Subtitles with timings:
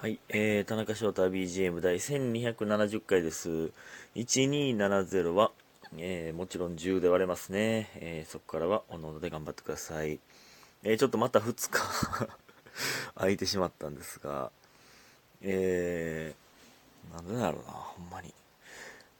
[0.00, 3.70] はい、えー、田中翔太 BGM 第1270回です。
[4.16, 5.50] 1270は、
[5.98, 7.90] えー、もちろん10で割れますね。
[7.96, 10.18] えー、そこからはおのおので頑張ってください。
[10.84, 11.82] えー、ちょっとまた2日
[13.14, 14.50] 空いてしまったんですが、
[15.42, 18.32] えー、なんでだろうな、ほんまに。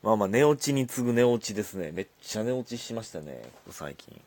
[0.03, 1.93] まあまあ、寝落ちに次ぐ寝落ちですね。
[1.93, 4.19] めっちゃ寝落ちしましたね、ここ最近。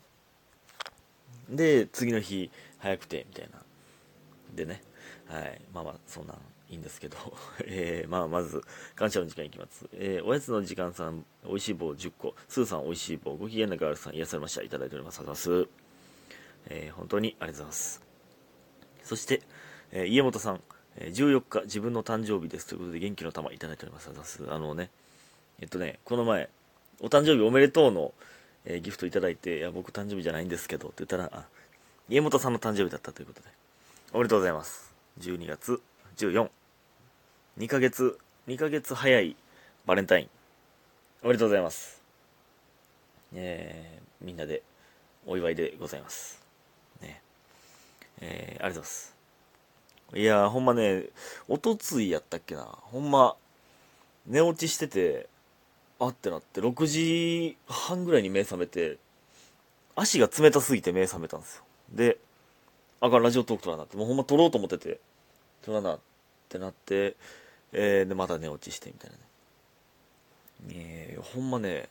[1.50, 2.48] で、次の日、
[2.78, 3.60] 早くて、みたいな。
[4.54, 4.84] でね、
[5.26, 6.36] はい、まあまあ、そんなん
[6.70, 7.16] いいんですけど、
[7.64, 8.62] えー、まあ、まず、
[8.94, 9.86] 感謝の時間いきます。
[9.92, 14.62] えー、おやつの時間さん、おいしい棒10個、スーさんおいしい棒、ご機嫌なガールさん癒されました。
[14.62, 15.20] いただいております。
[15.20, 15.70] ありがとうございます。
[16.66, 18.02] えー、本当にありがとうございます。
[19.02, 19.42] そして、
[19.92, 20.62] えー、家元さん、
[20.96, 22.66] えー、14日、自分の誕生日です。
[22.66, 24.08] ということで、元気の玉いただいております。
[24.08, 24.54] ありがとうございます。
[24.54, 24.90] あのね、
[25.60, 26.48] えっとね、この前、
[27.00, 28.14] お誕生日おめでとうの、
[28.64, 31.46] えーギフトいただいて、いや、僕誕生日じゃないんですけど、って言ったら、あ、
[32.08, 33.48] 家元さんの誕生日だったということで、
[34.12, 34.93] おめでとうございます。
[35.20, 35.80] 12月
[36.16, 36.48] 14。
[37.58, 38.18] 2ヶ月、
[38.48, 39.36] 2ヶ月早い
[39.86, 40.28] バレンタイン。
[41.22, 42.02] おめでとうございます。
[43.32, 44.62] えー、みんなで
[45.26, 46.42] お祝いでございます。
[47.00, 47.22] ね。
[48.20, 49.14] えー、ありがとうございます。
[50.14, 51.04] いやー、ほんまね、
[51.48, 52.62] おとついやったっけな。
[52.64, 53.36] ほんま、
[54.26, 55.28] 寝落ちしてて、
[55.98, 58.98] あってなって、6時半ぐらいに目覚めて、
[59.96, 61.64] 足が冷たすぎて目覚めたんですよ。
[61.90, 62.18] で、
[63.00, 65.00] あかん、ラジオトーク撮らなって、もうほんま撮ろうと思ってて、
[65.62, 65.98] 撮らなっ
[66.48, 67.16] てなって、
[67.72, 69.22] えー、で、また寝落ちしてみたいなね。
[70.70, 71.88] えー、ほんまね、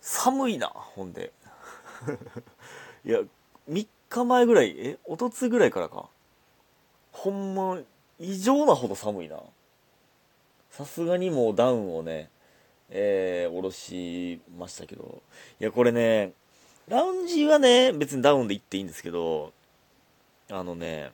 [0.00, 1.32] 寒いな、ほんで。
[3.04, 3.20] いや、
[3.68, 6.08] 3日前ぐらい、え、おとつぐらいからか。
[7.12, 7.80] ほんま、
[8.18, 9.40] 異常なほど寒いな。
[10.70, 12.30] さすがにもうダウンをね、
[12.90, 15.22] えー、下ろしましたけど。
[15.60, 16.32] いや、これね、
[16.88, 19.52] ラウンジはね、別にダウンで行っていいんですけど、
[20.50, 21.10] あのね、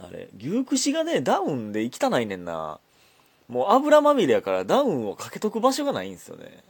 [0.00, 2.80] あれ、牛串がね、ダウンで汚いねんな。
[3.48, 6.62] もう油まみれやからダウンをかけとく場所がないんですよね。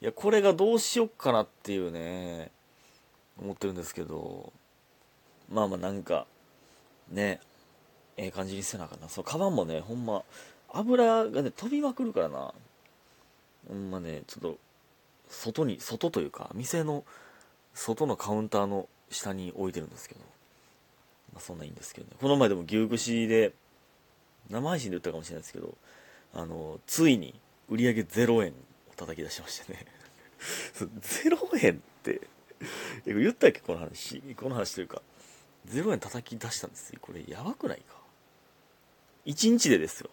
[0.00, 2.50] いや、これがどうしよっかなっていうね、
[3.40, 4.52] 思ってるんですけど、
[5.50, 6.26] まあまあなんか、
[7.10, 7.40] ね、
[8.16, 9.08] ええ感じにせなあかんな。
[9.08, 10.22] そのカバンもね、ほんま、
[10.72, 12.54] 油がね、飛びまくるからな。
[13.68, 14.58] ほんまね、ちょっと、
[15.28, 17.04] 外に、外というか、店の
[17.74, 20.20] 外のカウンターの下に置いてるんですけど、
[21.34, 22.16] まあそんないいんですけどね。
[22.20, 23.52] この前でも牛串で、
[24.50, 25.76] 生配信で言ったかもしれないですけど、
[26.32, 27.34] あの、ついに
[27.68, 28.54] 売り上げ0円を
[28.96, 29.86] 叩き出しましてね。
[30.78, 32.20] 0円って、
[33.06, 34.20] 言ったっけこの話。
[34.36, 35.02] この話というか、
[35.68, 36.98] 0円叩き出したんですよ。
[37.00, 37.96] これやばくないか
[39.26, 40.10] ?1 日でですよ。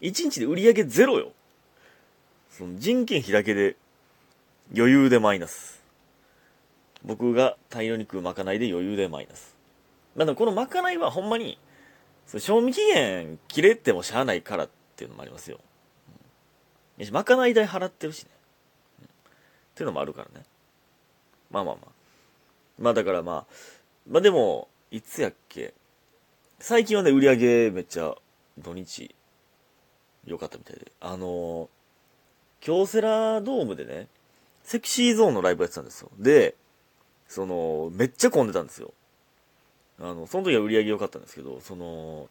[0.00, 1.32] 1日で売り上げゼロよ。
[2.50, 3.76] その人件費だけで
[4.76, 5.82] 余裕でマイナス。
[7.04, 9.55] 僕が大量に食うまかないで余裕でマイナス。
[10.16, 11.58] まあでもこのまかないはほんまに、
[12.38, 15.60] 賞味期限切れてもしゃあないからっていうのもありますよ。
[17.12, 18.30] まかない代払ってるしね。
[19.00, 19.08] うんっ
[19.76, 20.46] ていうのもあるからね。
[21.50, 21.90] まあまあまあ。
[22.78, 23.46] まあだからまあ、
[24.08, 25.74] まあでも、いつやっけ？
[26.58, 28.14] 最近はね、売り上げめっちゃ
[28.56, 29.14] 土日
[30.24, 30.90] 良かったみたいで。
[31.00, 31.68] あの
[32.60, 34.08] 京セラドームでね、
[34.62, 36.10] セクシーゾーンのライブやってたんですよ。
[36.18, 36.54] で、
[37.28, 38.94] その、めっちゃ混んでたんですよ。
[40.00, 42.28] あの、その時は売り上げ良かったんですけど、その、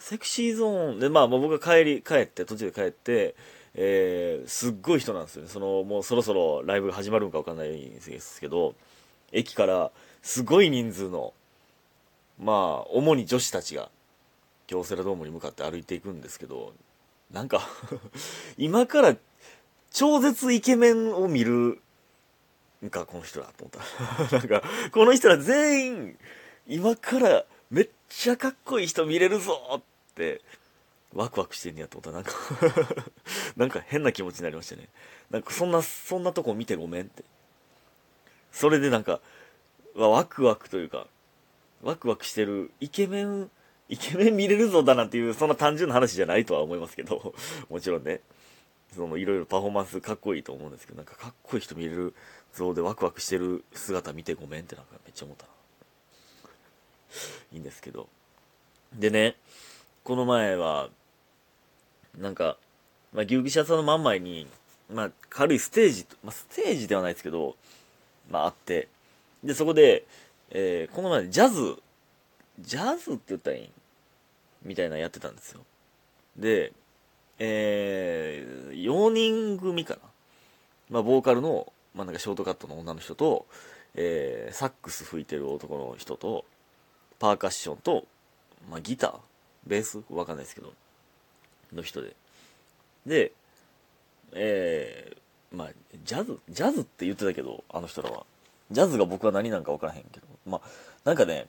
[0.00, 3.34] セクシーゾーンで、まあ、まあ僕が帰り、帰って、途中で帰って、
[3.74, 5.48] えー、すっごい人なんですよね。
[5.48, 8.74] その、もうそろそろライブが始まるんかわかんないんですけど、
[9.32, 9.90] 駅から
[10.22, 11.32] すごい人数の、
[12.38, 13.90] まあ、主に女子たちが、
[14.66, 16.72] 京セラドームに向かって歩いていくんですけど、
[17.30, 17.60] なんか
[18.58, 19.16] 今から
[19.90, 21.80] 超絶イケメンを見る
[22.84, 24.36] んか、この人ら、と思った。
[24.38, 24.62] なんか、
[24.92, 26.18] この人ら全員、
[26.68, 29.82] 今からめっちゃかっこいい人見れるぞっ
[30.14, 30.40] て、
[31.14, 32.34] ワクワクしてんねやと思ったら、
[32.66, 33.04] なんか
[33.56, 34.88] なんか変な気持ちになりましたね。
[35.30, 37.24] なんかそんな、そんなとこ見てごめんって。
[38.52, 39.20] それでなんか、
[39.94, 41.06] ワクワクというか、
[41.82, 43.50] ワクワクしてるイケメン、
[43.88, 47.34] イケメン見れるぞだなっていう、そんな単純な話じゃないとは思いますけど、
[47.70, 48.20] もちろんね。
[48.94, 52.14] そのいろいろパフォーマンスかっこいいと思うんですけど、なんかかっこいい人見れる
[52.54, 55.55] 像でワクワクしてる姿見てごめんってなんかめっちゃ思ったな。
[57.52, 58.08] いいんですけど。
[58.92, 59.36] でね、
[60.04, 60.90] この前は、
[62.16, 62.56] なんか、
[63.12, 64.46] まあ、牛串屋さんの真ん前に、
[64.90, 67.56] まあ、軽いステージ、まあ、ステージではないですけど、
[68.30, 68.88] まあ、あって、
[69.42, 70.04] で、そこで、
[70.50, 71.76] えーこの前ジャズ、
[72.60, 73.72] ジャズって言ったらいいん？
[74.62, 75.60] みたいなやってたんですよ。
[76.36, 76.72] で、
[77.38, 80.00] えー、4人組かな。
[80.88, 83.46] まあ、ボーカルの、まあ、なんかショートカットの女の人と、
[83.94, 86.44] えー、サックス吹いてる男の人と、
[87.18, 88.04] パーカッションと、
[88.70, 89.14] まあ、ギター
[89.66, 90.00] ベース？
[90.10, 90.72] わかんないですけど、
[91.72, 92.14] の人で。
[93.06, 93.32] で、
[94.32, 95.68] えー、まあ、
[96.04, 98.24] ジャズ、ジャズって言ってたけど、あの人らは。
[98.70, 100.26] ジャズが僕は何なんかわからへんけど。
[100.46, 100.68] まあ、
[101.04, 101.46] なんかね、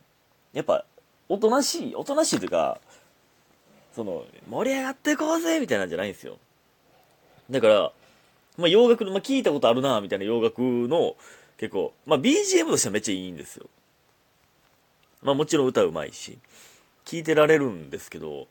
[0.53, 0.85] やっぱ、
[1.29, 2.79] おとなしい、おとなしいというか、
[3.95, 6.37] その、盛り上がっていこうぜみたいなんじゃないんですよ。
[7.49, 7.91] だから、
[8.57, 11.15] まあ、洋楽の、まあ、聞いたことあるなみたいな洋楽の、
[11.57, 13.67] 結構、まあ、BGM としてはめっちゃいいんですよ。
[15.21, 16.37] まあ、もちろん歌うまいし、
[17.05, 18.47] 聞いてられるんですけど、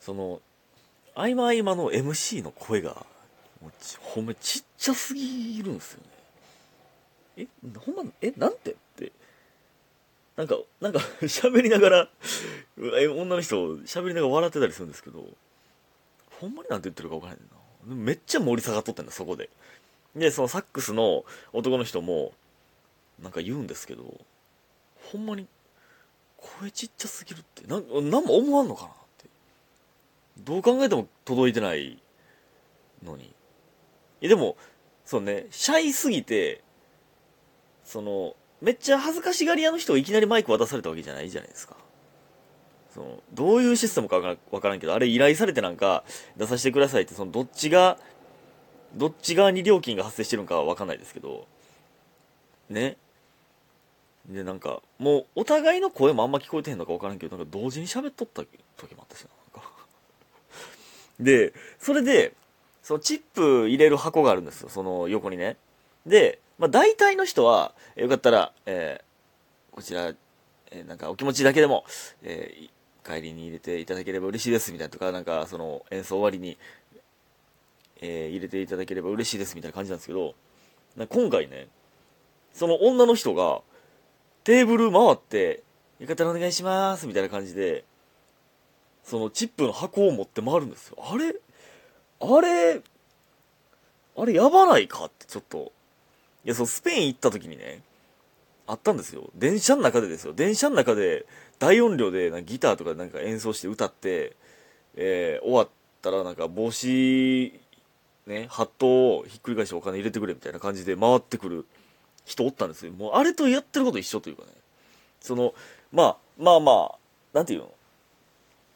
[0.00, 0.40] その、
[1.14, 3.06] 合間合間の MC の声が、
[3.62, 6.00] もうほんまちっちゃすぎるんですよ
[7.36, 7.48] ね。
[7.64, 8.72] え、ほんま、え、なんて？
[8.72, 9.12] って。
[10.36, 12.08] なんか、なんか 喋りながら
[12.76, 15.26] 女の人喋りながら笑ってたりするんですけど、
[16.40, 17.94] ほんまになんて言ってるか分からへんな。
[17.94, 19.48] めっちゃ盛り下がっとってんだ、そこで。
[20.14, 22.32] で、そのサックスの男の人も、
[23.18, 24.20] なんか言うんですけど、
[25.10, 25.46] ほんまに、
[26.60, 29.28] 声ちっちゃすぎるって、なん、も思わんのかなって。
[30.38, 32.02] どう考えても届いてない
[33.02, 33.34] のに。
[34.20, 34.56] え、でも、
[35.04, 36.62] そうね、シャイすぎて、
[37.84, 41.76] その、めっちゃ恥ずかしがり屋の人がいきなりマイク渡されたわけじゃないじゃないですか。
[42.94, 44.16] その、どういうシステムか
[44.50, 46.04] わからんけど、あれ依頼されてなんか
[46.36, 47.98] 出させてくださいって、そのどっちが、
[48.94, 51.46] どっち側に料金が発生してるのかはわかんないですけど、
[52.70, 52.96] ね。
[54.28, 58.42] で、なんか、もうお互いの声もあんま聞こえてへんのかわからんけど、なんか同時に喋っとった
[58.76, 59.70] 時もあったしな、なんか。
[61.20, 62.34] で、それで、
[62.82, 65.56] そのチップ入れる箱があるんですよ、その横にね。
[66.06, 70.14] で、まあ、大体の人は、よかったら、えー、こちら、
[70.70, 71.84] えー、なんかお気持ちだけでも、
[72.22, 76.58] えー、帰りに入れていただければ嬉しいですみたいなとか、なんかその演奏終わりに、
[78.00, 80.34] え、入れていただければ嬉しいですみたいな感じなんですけど、
[81.08, 81.68] 今回ね、
[82.52, 83.60] その女の人が
[84.46, 85.64] テーブル回って、
[85.98, 87.84] よかったらお願いしますみたいな感じで、
[89.02, 90.98] そのチップの箱を持って回るんですよ。
[91.00, 91.34] あれ
[92.20, 92.80] あれ
[94.16, 95.72] あれやばないかってちょっと
[96.44, 97.80] いや、そう、スペイン行った時にね、
[98.68, 99.30] あったんですよ。
[99.34, 100.32] 電車の中でですよ。
[100.32, 101.26] 電車の中で
[101.58, 104.36] 大音量でなギターとかなんか演奏して歌って、
[104.94, 105.68] えー、終わっ
[106.02, 107.52] たらなんか帽子、
[108.28, 111.66] ね、ハットをひっくり返してお金入れてくれみたいな感じで回ってくる
[112.26, 112.92] 人おったんですよ。
[112.92, 114.48] もうあれとやってること一緒というかね。
[115.20, 115.54] その、
[115.92, 116.98] まあ、まあまあ、
[117.32, 117.72] なんていうの？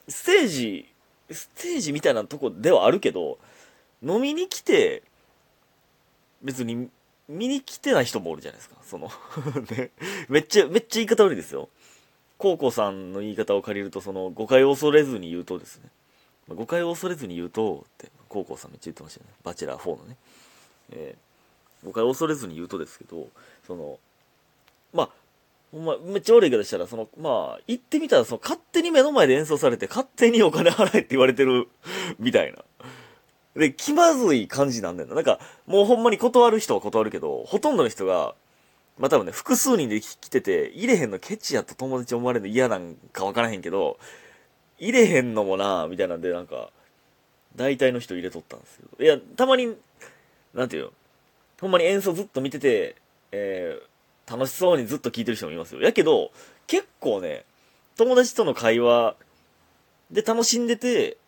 [0.08, 0.88] ステージ、
[1.30, 3.38] ステージみたいなとこではあるけど、
[4.02, 5.02] 飲みに来て、
[6.42, 6.88] 別に
[7.28, 8.76] 見に来てない人もおるじゃないですか。
[8.82, 9.10] その
[9.76, 9.90] ね、
[10.28, 11.68] めっちゃ、めっちゃ言い方悪いですよ。
[12.38, 15.90] コウコさんの言い方を借りると、その、誤解を恐れずに言うとですね、
[16.48, 19.34] 誤解を恐れずに言うと、って、コウコさんめっちゃ言ってましたよね。
[19.44, 20.16] バチェラー4のね。
[20.92, 21.29] えー、
[21.84, 23.28] 誤解を恐れずに言うとですけど、
[23.66, 23.98] その、
[24.92, 25.10] まあ、
[25.72, 31.68] ほんま、めっちゃ悪い言い方したら、その、まあ、言ってみたら、その、勝手に目の前で演奏されて、勝手にお金払えって言われてる、
[32.18, 32.64] みたいな。
[33.54, 35.14] で、気まずい感じなんだよな。
[35.14, 38.34] なんか、もうほんまに断る人は断るけど、ほとんどの人が、
[38.98, 43.98] まあ多分ね、複数人で来てて、入れへんのケチやと友達思われるの嫌なんかわからへんけど、
[44.78, 46.70] 入れへんのもなみたいなんで、なんか、
[47.56, 49.04] 大体の人入れとったんですけど。
[49.04, 49.74] いや、たまに、
[50.54, 50.92] なんていうの、
[51.60, 52.96] ほんまに演奏ずっと見てて、
[53.32, 55.82] えー、楽しそうにずっと聴いてる人もいますよ。
[55.82, 56.32] やけど、
[56.66, 57.44] 結構ね、
[57.96, 59.14] 友達との会話
[60.10, 61.18] で楽しんでて、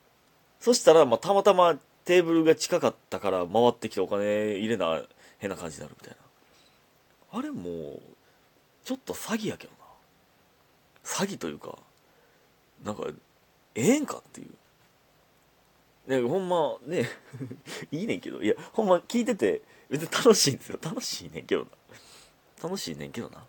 [0.61, 5.02] そしたら、まあ、たまたまテーブルが近かったから回ってきてお金入れな
[5.38, 6.16] 変な感じになるみたい
[7.33, 7.38] な。
[7.38, 8.00] あれもう
[8.85, 9.85] ちょっと詐欺やけどな。
[11.04, 11.78] 詐欺というか
[12.85, 13.04] なんか
[13.75, 14.50] ええんかっていう。
[16.06, 17.09] ね、ほんまね
[17.92, 18.42] いいねんけど。
[18.42, 20.78] いやほんま聞いてて別に楽しいんですよ。
[20.82, 21.68] 楽しいねんけどな。
[22.62, 23.44] 楽しいねんけどな。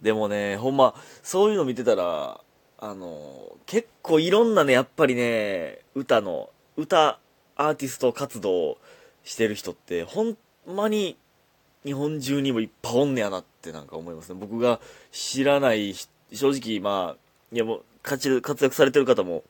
[0.00, 2.40] でもねほんまそういうの見てたら
[2.78, 7.18] あの結構いろんなねやっぱりね歌の歌、
[7.56, 8.78] アーティスト活動
[9.24, 11.18] してる人って、ほんまに
[11.84, 14.38] 日本中にもいっぱいおんねやなってなんか思いますね。
[14.40, 15.92] 僕が知らない、
[16.32, 17.16] 正直まあ、
[17.50, 19.42] いやもう活躍されてる方も、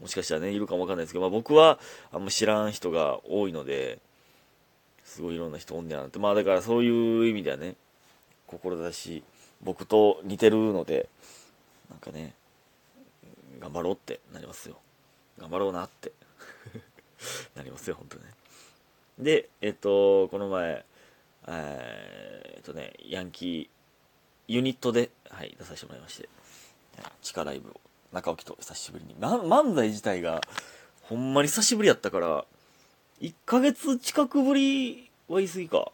[0.00, 1.78] もしかしたらね、いるかもわかんないですけど、まあ僕は
[2.10, 3.98] あんま知らん人が多いので、
[5.10, 6.20] すごいいろんな人おんねやなって。
[6.20, 7.74] まあだからそういう意味ではね、
[8.46, 9.24] 志、
[9.60, 11.08] 僕と似てるので、
[11.90, 12.32] なんかね、
[13.58, 14.76] 頑張ろうってなりますよ。
[15.36, 16.12] 頑張ろうなって
[17.56, 18.22] なりますよ、本当ね。
[19.18, 20.84] で、えっと、この前、
[21.48, 26.28] え、っとね、ヤンキー、ユニットで、はい、出させてもらいまして、
[27.20, 27.80] 地下ライブを、
[28.12, 29.16] 中置きと久しぶりに。
[29.16, 30.40] 漫才自体が、
[31.02, 32.44] ほんまに久しぶりやったから、
[33.20, 35.92] 1ヶ月近くぶりは言い過ぎか。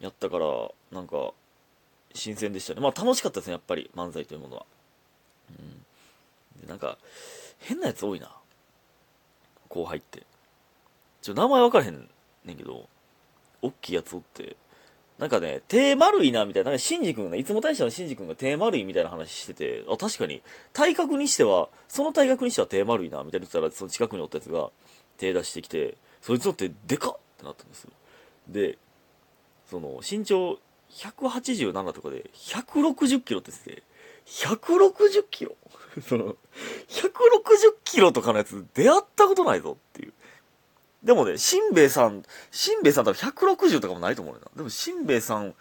[0.00, 0.46] やったから、
[0.90, 1.32] なんか、
[2.14, 2.80] 新鮮でしたね。
[2.80, 4.66] まあ楽しかったですね、やっぱり、漫才というものは。
[5.50, 5.70] うん。
[6.60, 6.98] でなんか、
[7.60, 8.30] 変なやつ多いな。
[9.68, 10.22] 後輩って。
[11.22, 12.08] ちょ、名前分からへん
[12.44, 12.88] ねんけど、
[13.62, 14.56] おっきいやつおって、
[15.18, 16.70] なんかね、手丸いな、みたいな。
[16.70, 20.42] なんか、シンジ君が、いつも大使のシンジ君が手丸いみたいな話してて、あ、確かに、
[20.72, 24.70] 体格にしては、その体格にしては手丸いな、みたいな言ってたら、その近くにおったやつが、
[25.22, 27.90] 手出してきて、そいつの手、でかっってなったんですよ。
[28.48, 28.78] で、
[29.70, 30.58] その、身長
[30.90, 33.82] 187とかで、160キロって言ってて、
[34.26, 35.56] 160キロ？
[36.06, 36.36] その、160
[37.84, 40.12] キロとかのやつ出会ったことないぞっていう。
[41.02, 44.50] でもね、しんべヱさん、しんべヱさん多分160とかもないと思うねんな。
[44.56, 45.54] でもしんべヱさん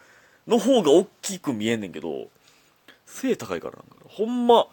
[0.47, 2.29] の方が大きく見えんねんけど、
[3.05, 4.67] 背高いからなんか、ほんま、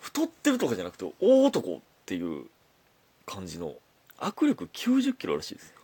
[0.00, 2.46] 太ってるとかじゃなくて、大男っていう
[3.28, 3.76] 感じの、
[4.18, 5.74] 握力90キロらしいです。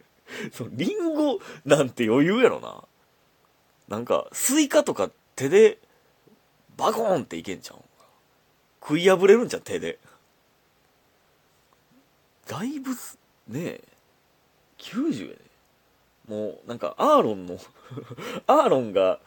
[0.52, 2.84] その、リンゴなんて余裕やろな。
[3.88, 5.78] なんか、スイカとか手で、
[6.76, 7.78] バコーンっていけんちゃう？
[7.78, 7.80] ん
[8.82, 9.98] 食い破れるんじゃん、手で。
[12.46, 12.92] だいぶ、
[13.48, 13.84] ねえ、
[14.78, 15.36] 90やね。
[16.28, 17.58] もう、なんか、アーロンの
[18.46, 19.20] アーロンが、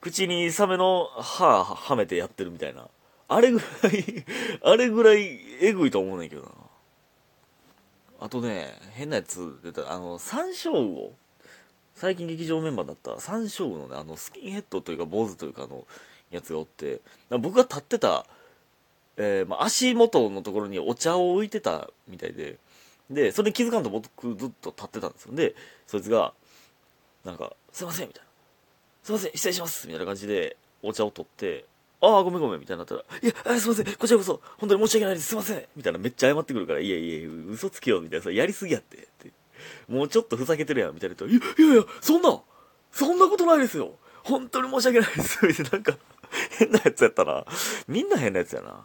[0.00, 2.88] 口にサメの歯はめてやってるみたいな。
[3.26, 4.24] あれぐらい
[4.62, 6.63] あれぐらいえぐいと思うねんけどな。
[8.20, 11.12] あとね、変なやつ出た、あの、山椒魚。
[11.94, 15.86] 最近劇場メンバーだった山椒魚のね、あの、スキンヘッドというか、坊主というかの
[16.30, 18.26] やつがおって、僕が立ってた、
[19.16, 22.58] えー、まあ、足元のところにお茶を置いてたみたいで、
[23.10, 25.34] で、それに気づかんと僕ずっと立ってたんですよ。
[25.34, 25.54] で、
[25.86, 26.32] そいつが、
[27.24, 28.28] なんか、すいません、みたいな。
[29.02, 31.64] すいません、失礼しますみたいな感じで、お茶を取って、
[32.04, 39.32] ああ、ごめんごめん、みたいになったら、いや、すいません、こちらこそ、本当に申し訳ないです、すいません、みたいなめっちゃ謝ってくるから、いやいや、嘘つきよ、みたいなさ、やりすぎやって、って。
[39.88, 42.40] もうちょっとふざけてるやん、みたいなと、いやいやいや、そんな、
[42.92, 43.94] そんなことないですよ。
[44.22, 45.98] 本当に申し訳ないです、みたいな、なんか、
[46.58, 47.44] 変なやつやったな。
[47.86, 48.82] みんな変なやつやな。